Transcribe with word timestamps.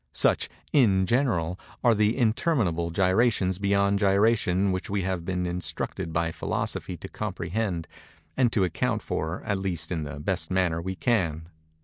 Such, 0.13 0.49
in 0.73 1.05
general, 1.05 1.59
are 1.83 1.93
the 1.93 2.17
interminable 2.17 2.89
gyrations 2.89 3.59
beyond 3.59 3.99
gyration 3.99 4.71
which 4.71 4.89
we 4.89 5.03
have 5.03 5.25
been 5.25 5.45
instructed 5.45 6.11
by 6.11 6.31
Philosophy 6.31 6.97
to 6.97 7.07
comprehend 7.07 7.87
and 8.35 8.51
to 8.51 8.63
account 8.63 9.03
for, 9.03 9.43
at 9.43 9.59
least 9.59 9.91
in 9.91 10.01
the 10.03 10.19
best 10.19 10.49
manner 10.49 10.81
we 10.81 10.95
can. 10.95 11.49